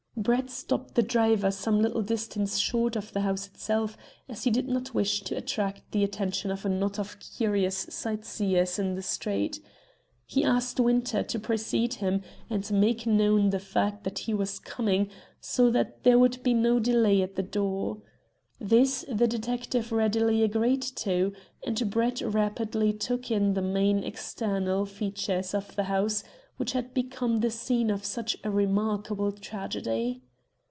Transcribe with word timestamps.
Brett 0.17 0.51
stopped 0.51 0.93
the 0.93 1.01
driver 1.01 1.49
some 1.49 1.81
little 1.81 2.03
distance 2.03 2.59
short 2.59 2.95
of 2.95 3.11
the 3.11 3.21
house 3.21 3.47
itself, 3.47 3.97
as 4.29 4.43
he 4.43 4.51
did 4.51 4.67
not 4.67 4.93
wish 4.93 5.21
to 5.23 5.35
attract 5.35 5.89
the 5.91 6.03
attention 6.03 6.51
of 6.51 6.63
a 6.63 6.69
knot 6.69 6.99
of 6.99 7.17
curious 7.19 7.87
sightseers 7.89 8.77
in 8.77 8.93
the 8.93 9.01
street. 9.01 9.61
He 10.27 10.43
asked 10.43 10.79
Winter 10.79 11.23
to 11.23 11.39
precede 11.39 11.95
him 11.95 12.21
and 12.51 12.69
make 12.71 13.07
known 13.07 13.49
the 13.49 13.59
fact 13.59 14.03
that 14.03 14.19
he 14.19 14.33
was 14.33 14.59
coming, 14.59 15.09
so 15.39 15.71
that 15.71 16.03
there 16.03 16.19
would 16.19 16.43
be 16.43 16.53
no 16.53 16.77
delay 16.79 17.23
at 17.23 17.35
the 17.35 17.41
door. 17.41 17.99
This 18.59 19.03
the 19.11 19.27
detective 19.27 19.91
readily 19.91 20.43
agreed 20.43 20.83
to, 20.97 21.33
and 21.65 21.89
Brett 21.89 22.21
rapidly 22.21 22.93
took 22.93 23.31
in 23.31 23.55
the 23.55 23.61
main 23.63 24.03
external 24.03 24.85
features 24.85 25.55
of 25.55 25.75
the 25.75 25.85
house 25.85 26.23
which 26.57 26.73
had 26.73 26.93
become 26.93 27.37
the 27.39 27.49
scene 27.49 27.89
of 27.89 28.05
such 28.05 28.37
a 28.43 28.51
remarkable 28.51 29.31
tragedy. 29.31 30.21